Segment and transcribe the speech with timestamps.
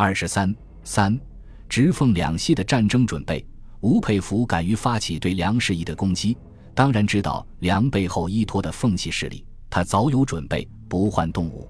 [0.00, 0.54] 二十三
[0.84, 1.18] 三，
[1.68, 3.44] 直奉两系的战争准备。
[3.80, 6.36] 吴佩孚敢于发起对梁士仪的攻击，
[6.72, 11.68] 当然知道梁背后依托的奉系势力，他早有准备，不患动武。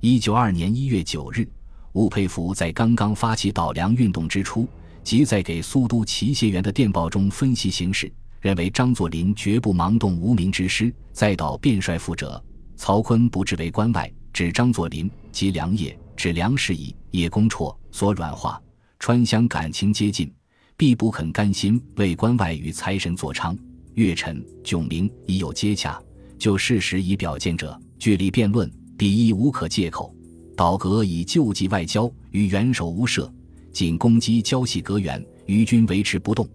[0.00, 1.46] 一九二年一月九日，
[1.92, 4.66] 吴佩孚在刚刚发起倒梁运动之初，
[5.04, 8.10] 即在给苏都齐协员的电报中分析形势，
[8.40, 12.42] 认为张作霖绝不盲动无名之师，再导便率覆辙。
[12.76, 15.94] 曹锟不至为关外，指张作霖及梁业。
[16.16, 18.60] 指梁士仪、叶公绰所软化，
[18.98, 20.30] 川湘感情接近，
[20.76, 23.56] 必不肯甘心为关外与财神作昌。
[23.94, 26.00] 岳臣、炯明已有接洽，
[26.38, 30.14] 就事实以表见者，据理辩论，彼亦无可借口。
[30.56, 33.32] 倒阁以救济外交，与元首无涉，
[33.72, 36.48] 仅攻击交系隔远，余军维持不动。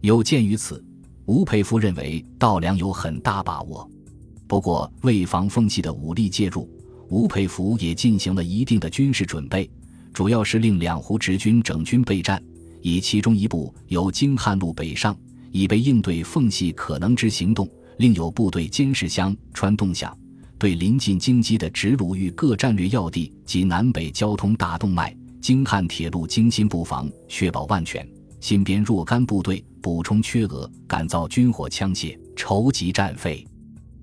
[0.00, 0.82] 有鉴于此，
[1.26, 3.88] 吴佩孚认为道梁有很大把握。
[4.46, 6.68] 不过为防奉系的武力介入。
[7.08, 9.68] 吴佩孚也进行了一定的军事准备，
[10.12, 12.42] 主要是令两湖直军整军备战，
[12.82, 15.16] 以其中一部由京汉路北上，
[15.50, 17.66] 以备应对奉系可能之行动；
[17.98, 20.16] 另有部队监视湘川动向，
[20.58, 28.04] 对临近京畿的直鲁豫各战略要地及南北交通大动脉、京汉铁路精心布防，确保万全；
[28.40, 33.46] 新编若干部队补充缺额，改造军火枪械，筹集战费。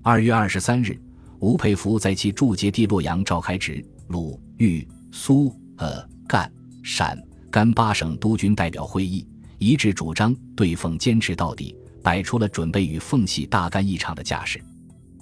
[0.02, 0.98] 二月二十三日。
[1.40, 6.50] 吴佩孚在其驻节地洛阳召开直、鲁、豫、苏、呃、赣、
[6.82, 9.26] 陕、甘八省督军代表会议，
[9.58, 14.60] 一致主张对奉坚持到底，摆出了准备与奉系大干一场的架势。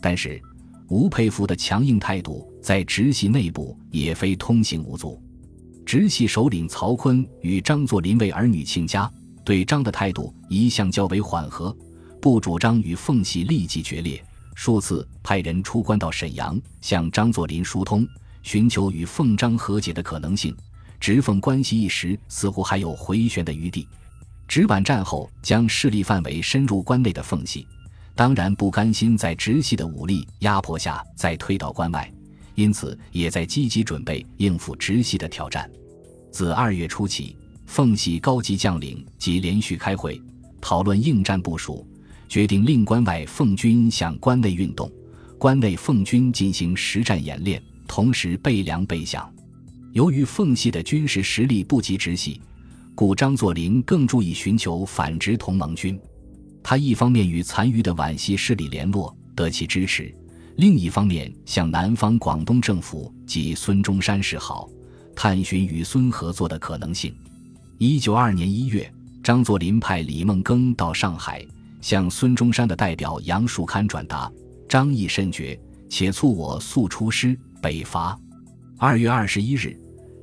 [0.01, 0.41] 但是，
[0.89, 5.21] 吴佩孚的强硬态度在直系内部也非通行无阻。
[5.85, 9.11] 直系首领曹锟与张作霖为儿女亲家，
[9.45, 11.77] 对张的态度一向较为缓和，
[12.21, 14.23] 不主张与奉系立即决裂。
[14.55, 18.07] 数次派人出关到沈阳，向张作霖疏通，
[18.47, 20.57] 寻求与奉张和解的可能性。
[21.01, 23.89] 直奉关系一时似乎还有回旋的余地。
[24.47, 27.67] 直皖战后将势力范围深入关内的奉系，
[28.15, 32.09] 当然不甘心在直系的武力压迫下再推到关外，
[32.55, 35.69] 因此也在积极准备应付直系的挑战。
[36.31, 37.37] 自二月初起，
[37.67, 40.23] 奉系高级将领即连续开会，
[40.61, 41.85] 讨论应战部署。
[42.29, 44.91] 决定令关外奉军向关内运动，
[45.37, 49.27] 关内奉军进行实战演练，同时备粮备饷。
[49.93, 52.41] 由于奉系的军事实力不及直系，
[52.95, 55.99] 故张作霖更注意寻求反直同盟军。
[56.63, 60.13] 他一方面与残余的皖系势力联络，得其支持；
[60.57, 64.69] 另一方面向南方广东政府及孙中山示好，
[65.15, 67.15] 探寻与孙合作的可能性。
[67.79, 68.93] 一九二年一月，
[69.23, 71.47] 张作霖派李梦庚到上海。
[71.83, 74.29] 向孙中山的代表杨树堪转达，
[74.69, 75.57] 张毅甚绝，
[75.89, 78.17] 且促我速出师北伐。
[78.79, 79.77] 二月二十一日，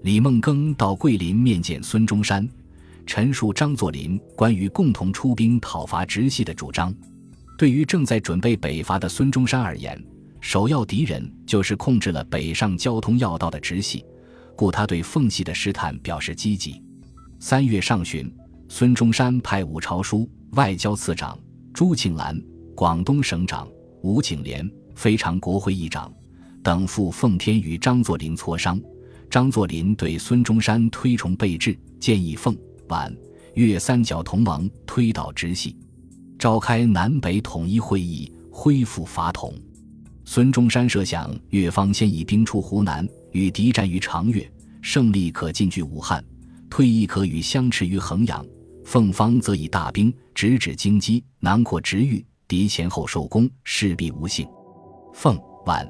[0.04, 2.48] 李梦庚到桂林面见孙中山，
[3.06, 6.96] 陈述张作霖关于共同出兵讨伐直系的主张。
[7.58, 10.02] 对于正在准备北伐的孙中山而言，
[10.40, 14.06] 首要敌人就是控制了北上交通要道的直系，
[14.56, 16.81] 故他对奉系的试探表示积极。
[17.42, 18.34] 三月上旬，
[18.70, 21.38] 孙中山派武朝书外交次长。
[21.74, 22.42] 朱庆澜、
[22.74, 23.68] 广东省长
[24.02, 24.66] 吴景莲、
[24.96, 26.10] 非常国会议长
[26.63, 28.81] 等赴奉天与张作霖磋商。
[29.29, 32.56] 张作霖对孙中山推崇备至，建议奉、
[32.88, 33.16] 皖、
[33.56, 35.75] 粤三角同盟推倒直系，
[36.38, 39.53] 召开南北统一会议，恢复法统。
[40.24, 44.50] 孙中山设想，越方先以兵出湖南，与敌战于长月，
[44.81, 46.24] 胜利可进据武汉，
[46.69, 48.45] 退役可与相持于衡阳。
[48.85, 54.47] 奉方则以大兵直指京畿，南扩直豫，敌前后受攻，势必无幸。
[55.13, 55.90] 奉、皖、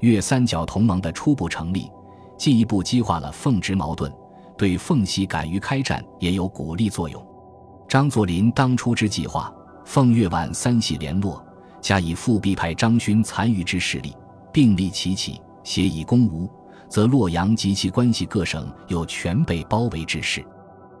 [0.00, 1.90] 粤三角同盟的初步成立，
[2.36, 4.12] 进一步激化了奉直矛盾，
[4.56, 7.24] 对奉系敢于开战也有鼓励作用。
[7.88, 9.52] 张作霖当初之计划，
[9.84, 11.44] 奉粤皖三系联络，
[11.80, 14.14] 加以复辟派张勋残余之势力，
[14.52, 16.50] 并力齐起，协以攻吴，
[16.88, 20.44] 则洛阳及其关系各省有全被包围之势。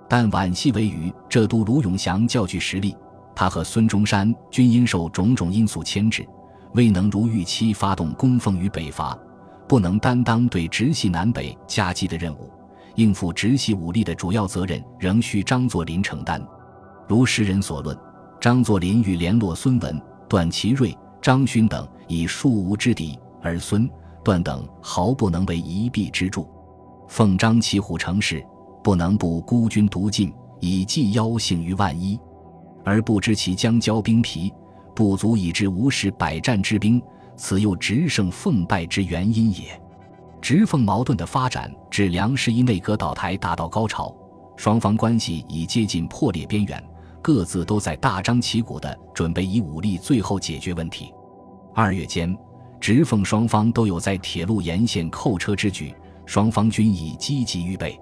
[0.08, 2.96] 但皖系为余浙都卢永祥较具实力，
[3.34, 6.24] 他和孙中山均因受种种因素牵制，
[6.74, 9.18] 未能如预期发动攻奉与北伐，
[9.68, 12.50] 不能担当对直系南北夹击的任务，
[12.96, 16.42] 应付直系武力的主要责任仍需张作霖承担。
[17.08, 17.96] 如时人所论，
[18.40, 23.88] 张作霖欲联络孙文、段祺瑞、张勋等以庶无之敌，而孙、
[24.22, 26.48] 段等毫不能为一臂之助，
[27.08, 28.44] 奉张骑虎成势。
[28.84, 32.16] 不能不孤军独进，以寄妖幸于万一，
[32.84, 34.54] 而不知其将骄兵疲，
[34.96, 37.00] 不足以致无使百战之兵，
[37.36, 39.78] 此又直胜奉败之原因也。
[40.40, 44.14] 直奉矛盾的发展至梁士一内阁倒台达到高潮，
[44.56, 46.82] 双方关系已接近破裂边缘，
[47.20, 51.12] 各自都在大张旗鼓地准备以武力最后解决问题。
[51.74, 52.34] 二月间，
[52.80, 55.94] 直奉双方都有在铁路沿线扣车之举，
[56.24, 58.00] 双方均已积极预备。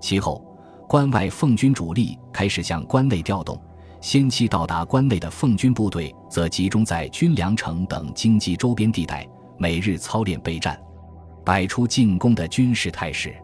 [0.00, 0.40] 其后，
[0.88, 3.60] 关外奉军主力开始向关内调动，
[4.00, 9.26] 先期到达关内的奉军部队则集中在军粮城等经济周边地带，
[9.58, 10.78] 每日操练备战。
[11.44, 13.34] 摆出进攻的军事态势，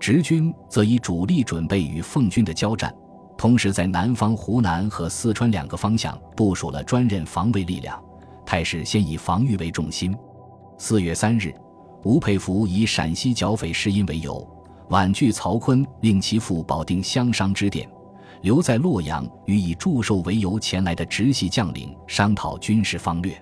[0.00, 2.94] 直军则以主力准备与奉军的交战，
[3.38, 8.02] 同时在南方湖南和四川两个方向部署了专任防卫力量，
[8.44, 10.14] 态势先以防御为重心。
[10.76, 11.54] 四月三日，
[12.02, 14.46] 吴佩孚以陕西剿匪事因为由，
[14.90, 17.88] 婉拒曹锟令其赴保定相商之电，
[18.42, 23.36] 留在洛阳与以祝寿为由前来的直系将领商讨军事方略。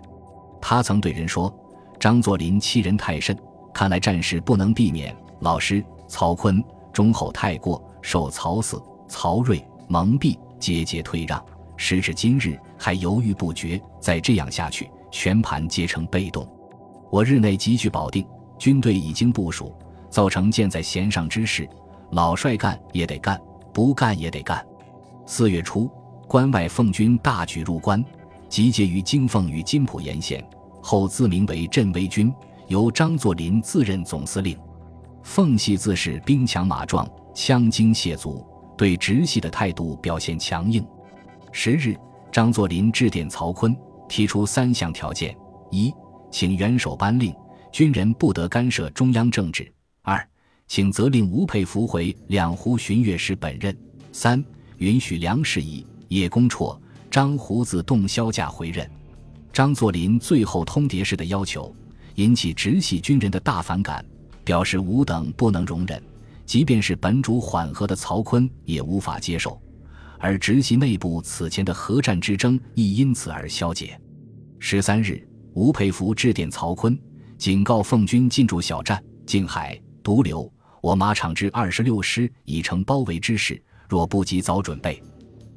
[0.61, 1.55] 他曾对人说
[2.00, 3.37] ：“张作霖欺人太甚。”
[3.75, 5.14] 看来战事不能避免。
[5.41, 6.62] 老师曹锟
[6.93, 11.44] 忠厚太过，受曹嗣、曹睿蒙蔽，节节退让，
[11.76, 13.81] 时至今日还犹豫不决。
[14.00, 16.49] 再这样下去，全盘皆成被动。
[17.11, 18.25] 我日内急去保定，
[18.58, 19.76] 军队已经部署，
[20.08, 21.69] 造成箭在弦上之势。
[22.12, 23.37] 老帅干也得干，
[23.73, 24.64] 不干也得干。
[25.26, 25.91] 四月初，
[26.29, 28.05] 关外奉军大举入关，
[28.49, 30.47] 集结于京凤与金浦沿线，
[30.82, 32.32] 后自名为镇威军。
[32.69, 34.59] 由张作霖自任总司令，
[35.23, 38.43] 奉系自是兵强马壮、枪精械足，
[38.76, 40.82] 对直系的态度表现强硬。
[41.53, 41.94] 十日，
[42.32, 43.76] 张作霖致电曹锟，
[44.09, 45.37] 提出三项条件：
[45.71, 45.93] 一，
[46.31, 47.35] 请元首颁令，
[47.71, 49.65] 军人不得干涉中央政治；
[50.00, 50.26] 二，
[50.67, 53.75] 请责令吴佩孚回两湖巡阅使本任；
[54.11, 54.43] 三，
[54.79, 56.79] 允许梁士仪、叶公绰、
[57.11, 58.88] 张胡子动销假回任。
[59.53, 61.75] 张作霖最后通牒式的要求。
[62.17, 64.05] 引起直系军人的大反感，
[64.44, 66.00] 表示吾等不能容忍，
[66.47, 69.61] 即便是本主缓和的曹锟也无法接受，
[70.21, 74.00] 而直系内部此前的核战之争亦因此而消解。
[74.61, 76.97] 十三日，吴佩孚致电曹锟，
[77.37, 80.49] 警告奉军进驻小站静海、独流，
[80.81, 83.61] 我马场之二十六师已成包围之势，
[83.94, 85.00] 若不及早准备，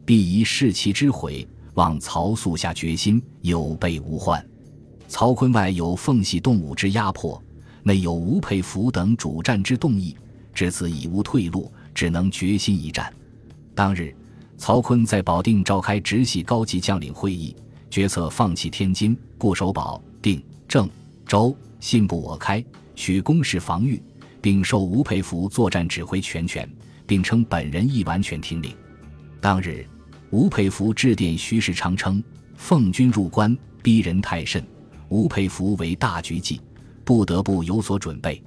[0.06, 4.48] 必以士气之毁，望曹速下决心，有备无患。
[5.08, 7.42] 曹锟外有奉系动武之压迫，
[7.82, 10.16] 内有吴佩孚等主战之动议，
[10.54, 13.12] 至此已无退路，只能决心一战。
[13.74, 14.16] 当日，
[14.56, 17.56] 曹锟在保定召开直系高级将领会议，
[17.90, 20.88] 决策放弃天津，固守保定、郑
[21.26, 22.64] 州，信不我开，
[22.94, 24.00] 许攻势防御，
[24.40, 26.70] 并授吴佩孚作战指挥全权，
[27.08, 28.72] 并称本人亦完全听令。
[29.42, 29.84] 当日，
[30.30, 32.22] 吴佩孚致电徐世昌称
[32.58, 34.64] ：“奉军入关，逼人太甚。”
[35.10, 36.60] 吴佩孚为大局计，
[37.06, 38.44] 不得不有所准备。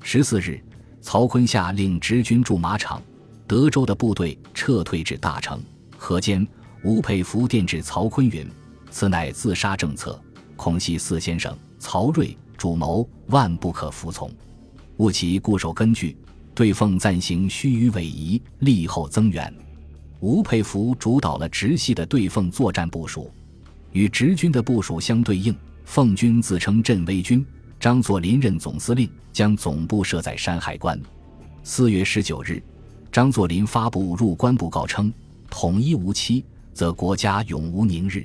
[0.00, 0.58] 十四日，
[1.02, 3.02] 曹锟下令直军驻马场，
[3.46, 5.62] 德州的部队撤退至大城。
[5.98, 6.46] 河间，
[6.82, 8.48] 吴佩孚电致曹锟云
[8.90, 10.18] ：“此乃自杀政策，
[10.56, 14.30] 恐系四先生曹睿主谋，万不可服从。
[14.96, 16.16] 务其固守根据，
[16.58, 19.54] 对奉暂行须臾委夷，立后增援。”
[20.18, 23.30] 吴佩孚主导了直系的对奉作战部署，
[23.92, 25.54] 与直军的部署相对应。
[25.84, 27.46] 奉军自称镇威军，
[27.78, 31.00] 张作霖任总司令，将总部设在山海关。
[31.62, 32.60] 四月十九日，
[33.12, 35.12] 张作霖发布入关布告称
[35.48, 38.24] ：“统一无期，则国家永无宁日；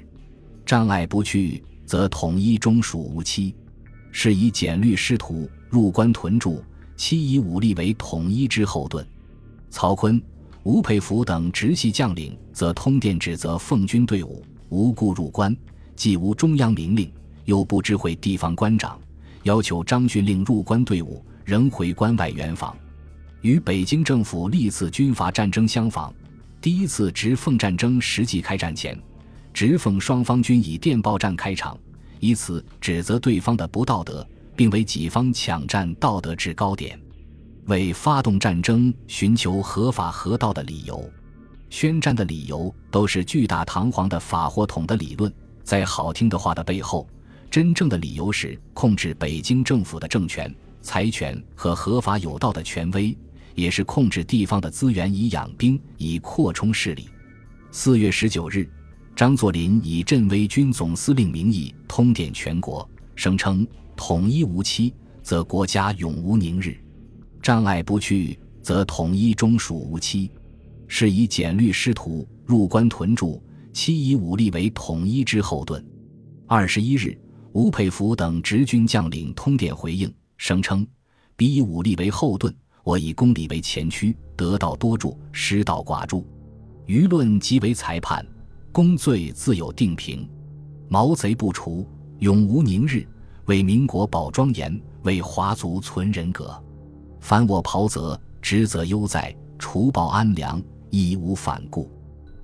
[0.66, 3.54] 障碍不去，则统一终属无期。
[4.12, 6.64] 是以简律师徒，入关屯驻，
[6.96, 9.06] 期以武力为统一之后盾。”
[9.70, 10.22] 曹锟、
[10.64, 15.56] 吴佩孚等直系将领则通电指责奉军队伍无故入关，
[15.96, 17.12] 既无中央明令。
[17.46, 18.98] 又不知会地方官长，
[19.44, 22.74] 要求张训令入关队伍仍回关外圆防，
[23.42, 26.14] 与北京政府历次军阀战争相仿。
[26.62, 28.98] 第一次直奉战争实际开战前，
[29.54, 31.78] 直奉双方均以电报战开场，
[32.22, 37.00] 以此指责对方的不道德，并为己方抢占道德制高点，
[37.66, 41.10] 为发动战争寻求合法合道的理由。
[41.70, 45.34] 宣战的理由都是巨大堂皇的法或统的理论，
[45.64, 47.08] 在好听的话的背后。
[47.50, 53.16] 真正的理由是控制北京政府的政权、财权和合法有道的权威，
[53.54, 57.08] 也是控制地方的资源以养兵、以扩充势力。
[57.72, 58.68] 四月十九日，
[59.16, 66.74] 张作霖以镇威军总司令名义通电全国，声称统一无期，则国家永无宁日；
[67.42, 70.30] 障碍不去，则统一终属无期。
[70.88, 75.84] 是以简律师徒入关屯驻，期以武力为统一之后盾。
[76.48, 77.18] 二十一日。
[77.54, 80.84] 吴佩孚等直军将领通电回应，声称
[81.36, 82.52] 彼以武力为后盾，
[82.84, 86.26] 我以公理为前驱，得道多助，失道寡助。
[86.88, 88.26] 舆论即为裁判，
[88.72, 90.28] 公罪自有定评。
[90.90, 93.08] 毛贼不除，永无宁日。
[93.46, 96.58] 为民国保庄严，为华族存人格。
[97.20, 101.92] 凡我袍泽，职责犹在，除暴安良，义无反顾。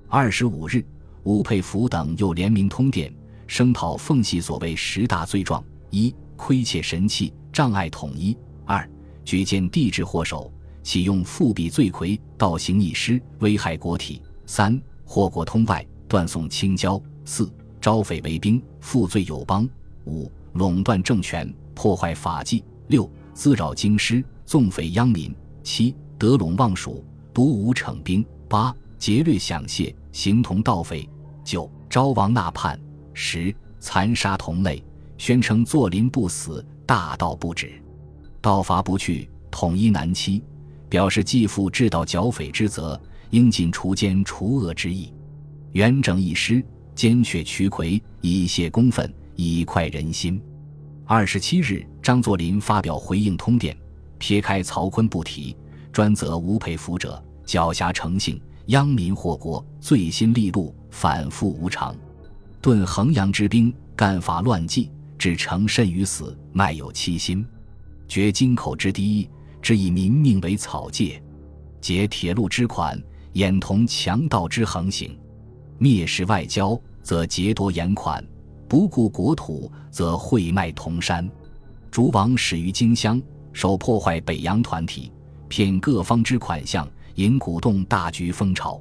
[0.08, 0.84] 二十五日，
[1.22, 3.10] 吴佩孚等又联名通电，
[3.46, 8.86] 声讨奉系所谓十大罪状：一、亏窃神器，障碍统一；二、
[9.24, 10.52] 举荐帝制祸首，
[10.82, 19.66] 启用复辟罪魁，倒行逆施，危害国体；三、祸国通外，断送清交；四、招匪为兵，负罪有邦；
[20.04, 20.30] 五。
[20.54, 31.08] 垄断政权，破坏法纪；六滋扰京师，纵匪殃民；七得陇望蜀，独武逞兵；八劫掠享械，形同盗匪；
[31.44, 32.76] 九招王纳叛；
[33.14, 34.82] 十残杀同类，
[35.16, 37.72] 宣称坐林不死，大道不止，
[38.40, 40.42] 道伐不去，统一难期，
[40.88, 45.12] 表示继父治盗剿匪之责，应尽除奸除恶之意，
[45.72, 46.64] 元整一师，
[46.94, 49.12] 奸却渠魁，以泄公愤。
[49.36, 50.40] 以快人心。
[51.04, 53.76] 二十七日，张作霖发表回应通电，
[54.18, 55.56] 撇开曹锟不提，
[55.92, 61.96] 专责吴佩孚者狡黠成性，殃民祸国，罪心利禄，反复无常。
[62.60, 67.44] 顿衡阳之兵，干伐乱纪，致成甚于死，卖有欺心。
[68.06, 69.28] 绝京口之堤，
[69.62, 71.20] 只以民命为草芥；
[71.80, 75.18] 劫铁路之款，眼同强盗之横行。
[75.78, 78.22] 蔑视外交，则劫夺盐款。
[78.70, 81.28] 不顾国土，则会卖铜山；
[81.90, 83.20] 逐王始于荆襄，
[83.52, 85.12] 首破坏北洋团体，
[85.48, 88.80] 骗各方之款项，引鼓动大局风潮，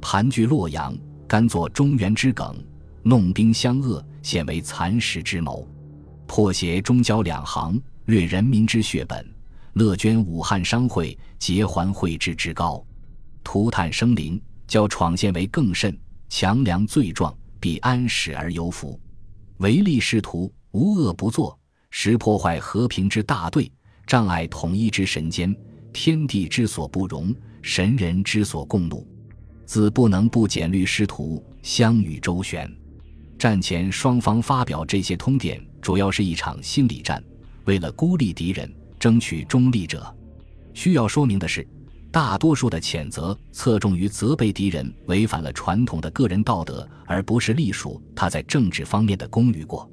[0.00, 2.56] 盘踞洛阳，甘作中原之梗，
[3.04, 5.64] 弄兵相恶，显为蚕食之谋，
[6.26, 9.24] 破邪中交两行，掠人民之血本，
[9.74, 12.84] 乐捐武汉商会，结还会之之高，
[13.44, 15.96] 涂炭生灵，教闯县为更甚，
[16.28, 18.98] 强梁罪状，必安史而有福。
[19.60, 21.58] 唯利是图，无恶不作，
[21.90, 23.70] 实破坏和平之大队，
[24.06, 25.54] 障碍统一之神间，
[25.92, 29.06] 天地之所不容，神人之所共怒。
[29.66, 32.74] 自不能不简律师徒，相与周旋。
[33.38, 37.22] 战前双方发表这些通电，主要是一场心理战，
[37.66, 40.16] 为了孤立敌人，争取中立者。
[40.72, 41.68] 需要说明的是。
[42.12, 49.88] 大多数的谴责侧重于责备敌人违反了传统的个人道德，而不是隶属他在政治方面的功与过。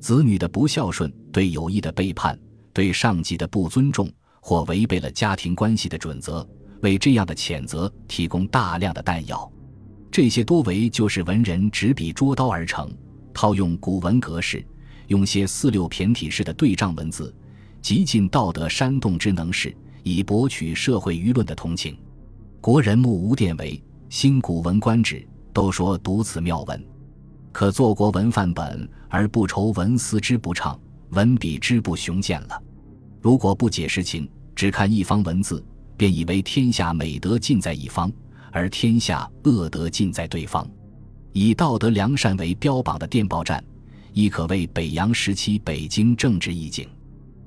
[0.00, 2.36] 子女的不孝顺、对友谊的背叛、
[2.72, 6.44] 对上级的不尊重或违背了家庭关系的准则，
[6.80, 9.50] 为这样的谴责提供大量的弹药。
[10.10, 12.90] 这些多为就是文人执笔捉刀而成，
[13.32, 14.66] 套用古文格式，
[15.06, 17.32] 用些四六骈体式的对仗文字，
[17.80, 19.72] 极尽道德煽动之能事。
[20.02, 21.96] 以博取社会舆论的同情，
[22.60, 26.84] 国人目无殿为新古文观止，都说读此妙文，
[27.52, 30.78] 可作国文范本而不愁文思之不畅，
[31.10, 32.62] 文笔之不雄健了。
[33.20, 35.64] 如果不解实情，只看一方文字，
[35.96, 38.10] 便以为天下美德尽在一方，
[38.50, 40.68] 而天下恶德尽在对方。
[41.32, 43.62] 以道德良善为标榜的电报站，
[44.12, 46.88] 亦可谓北洋时期北京政治意境。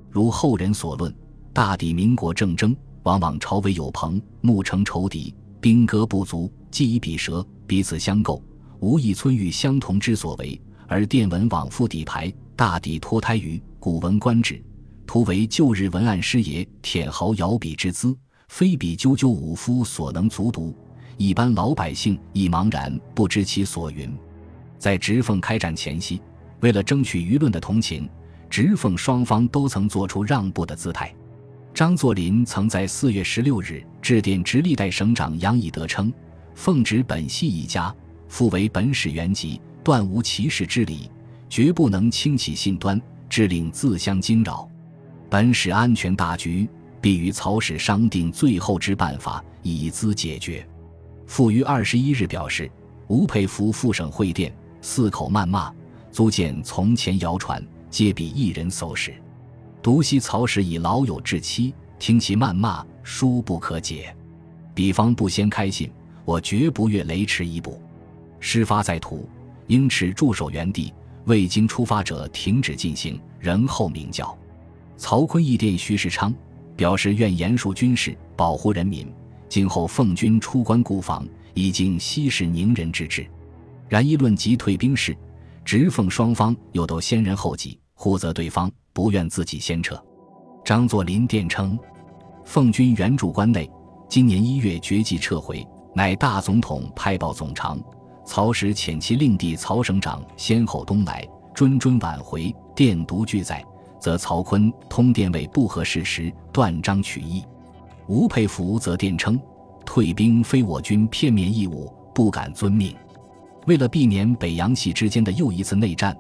[0.10, 1.14] 如后人所论。
[1.56, 8.44] 大抵民国政争，往往朝为友朋，暮成仇敌，兵戈不足，计以比舌，彼此相构，
[8.82, 10.62] 无一村与相同之所为。
[10.86, 14.56] 而电文往复底牌，大抵脱胎于《古文观止》，
[15.08, 18.14] 图为旧日文案师爷舔毫摇笔之姿，
[18.50, 20.76] 非彼赳赳武夫所能足读。
[21.16, 24.14] 一般老百姓亦茫然不知其所云。
[24.78, 26.22] 在直奉开战前夕，
[26.60, 28.10] 为了争取舆论的同情，
[28.50, 31.16] 直奉双方都曾做出让步的姿态。
[31.76, 36.12] 张作霖曾在四月十六日致电直隶代省长杨以德称
[36.56, 37.94] ：“奉旨本系一家，
[38.30, 41.12] 复为本使原籍，断无歧视之理，
[41.50, 44.66] 绝不能轻启信端，致令自相惊扰。
[45.30, 46.66] 本使安全大局，
[47.02, 50.66] 必与曹使商定最后之办法，以资解决。”
[51.28, 52.72] 复于二十一日表示
[53.08, 55.70] ：“吴佩孚赴省会电，四口谩骂，
[56.10, 59.14] 足见从前谣传，皆比一人搜使。”
[59.86, 64.12] 独悉曹使以老友至妻，听其谩骂，殊不可解。
[64.74, 65.92] 彼方不先开信，
[66.26, 67.80] 我绝不越雷池一步。
[68.40, 69.30] 事发在途，
[69.68, 70.92] 应持驻守原地，
[71.26, 74.36] 未经出发者停止进行，人后明教。
[74.98, 76.34] 曹锟亦电徐世昌，
[76.76, 79.08] 表示愿严肃军事，保护人民。
[79.48, 83.24] 今后奉军出关固防，已经息事宁人之志。
[83.88, 85.16] 然议论及退兵事，
[85.64, 88.68] 直奉双方又都先人后己，呼责对方。
[88.96, 90.02] 不愿自己先撤，
[90.64, 91.78] 张作霖电称
[92.48, 93.70] ：“奉军原驻关内，
[94.08, 97.78] 今年一月决计撤回，乃大总统派报总长
[98.26, 103.62] 曹时遣其令弟曹省长先后东来，谆谆挽回，电读俱在，
[104.00, 107.44] 则曹锟通电为不合事实，断章取义。
[108.08, 109.38] 吴佩孚则电称：
[109.86, 112.96] 退兵非我军片面义务，不敢遵命。
[113.68, 116.16] 为了避免北洋系之间的又一次内战。”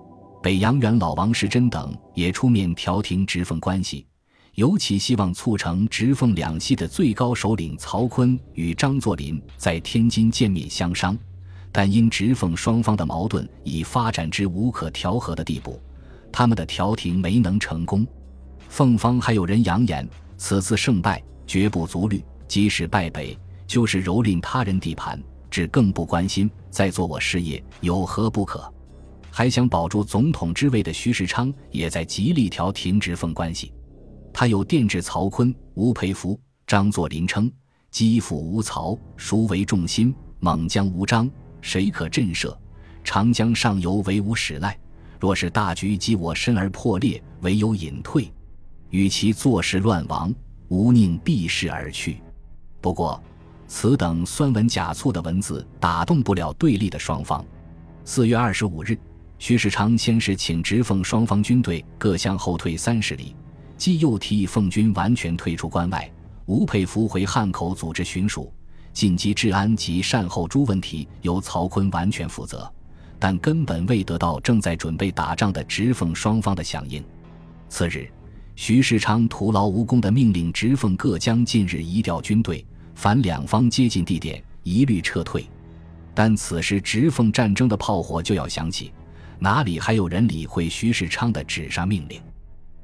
[0.46, 4.06] 北洋元老王士珍等也出面调停直奉关系，
[4.54, 11.18] 尤其希望促成直奉两系的最高首领曹锟与张作霖在天津见面相商，
[11.72, 15.82] 但因直奉双方的矛盾已发展至无可调和的地步，
[16.32, 18.06] 他们的调停没能成功。
[18.70, 23.36] 奉方还有人扬言，此次胜败绝不足虑，即使败北，
[23.66, 28.72] 就是蹂躏他人地盘，只更不关心，在做我事业，有何不可？
[29.38, 33.74] 还想保住总统之位的徐世昌，也在极力调停直奉关系。
[34.32, 37.52] 他有电致曹锟、吴佩孚、张作霖称
[37.92, 40.16] ：“基辅无曹，孰为重心？
[40.40, 42.56] 猛将无张，谁可震慑？
[43.04, 44.80] 长江上游唯吾使赖。
[45.20, 48.32] 若是大局及我身而破裂，唯有隐退。
[48.90, 50.34] 与其坐视乱亡，
[50.70, 52.22] 吾宁避世而去。”
[52.80, 53.22] 不过，
[53.68, 57.46] 此等酸文假醋的文字打动不了对立的双方。
[58.06, 58.98] 四月二十五日。
[59.38, 63.36] 徐世昌先是请直奉双方军队各向后退三十里，
[63.78, 66.10] 即又提议奉军完全退出关外。
[66.46, 68.52] 吴佩孚回汉口组织巡署，
[68.94, 72.72] 紧急治安及善后诸问题由曹锟完全负责，
[73.20, 77.04] 但根本未得到正在准备打仗的直奉双方的响应。
[77.68, 78.08] 次日，
[78.56, 85.46] 徐世昌徒劳无功地命令直奉各将近日移调军队，凡两方接近地点一律撤退。
[86.14, 88.94] 但此时直奉战争的炮火就要响起。
[89.40, 92.22] 哪里还有人理会徐世昌的纸上命令？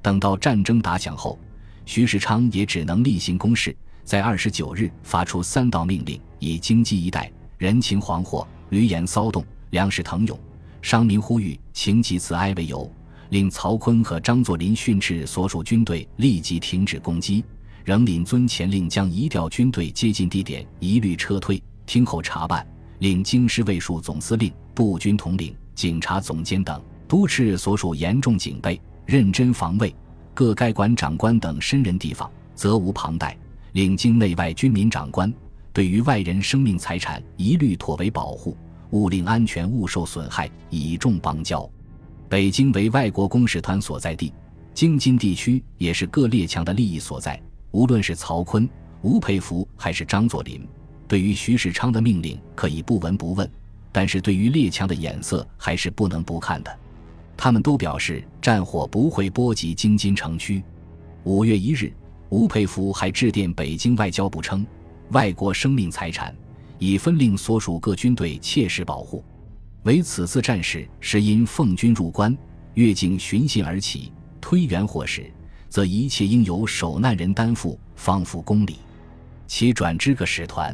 [0.02, 1.40] 等到战争打响后，
[1.86, 10.38] 徐世昌也只能例行公事，在二十九日发出三道命令：以经济一带、人情惶惑、闾阎骚动、粮食腾涌、
[10.82, 12.92] 商民呼吁、情急慈哀为由，
[13.30, 17.44] 令曹锟和张作霖训斥所属军队立即停止攻击，
[17.86, 22.68] 仍领遵前令，将移调军队接近地点一律撤退，听候查办。
[23.00, 25.56] 令京师卫戍总司令、步军统领。
[25.74, 29.90] 警察总监等督斥所属严重警备，认真防卫；
[30.34, 33.38] 各该管长官等身人地方，责无旁贷。
[33.74, 35.34] 领京内外军民长官，
[35.72, 38.56] 对于外人生命财产，一律妥为保护，
[38.90, 41.70] 勿令安全勿受损害，以重邦交。
[42.28, 44.34] 北京为外国公使团所在地，
[44.74, 47.42] 京津地区也是各列强的利益所在。
[47.72, 48.68] 无论是曹锟、
[49.02, 50.68] 吴佩孚还是张作霖，
[51.08, 53.50] 对于徐世昌的命令，可以不闻不问。
[53.92, 56.80] 但是对于列强的眼色还是不能不看的，
[57.36, 60.64] 他们都表示战火不会波及京津城区。
[61.24, 61.94] 五月一日，
[62.30, 64.66] 吴佩孚还致电北京外交部称
[65.12, 66.36] ：“外国生命财产
[66.80, 69.24] 已分令所属各军队切实保护，
[69.84, 72.36] 唯此次战事是因奉军入关，
[72.76, 75.32] 越境寻衅而起，推援祸始，
[75.68, 78.78] 则一切应由守难人担负，方复公理。”
[79.48, 80.74] 其转支各使团。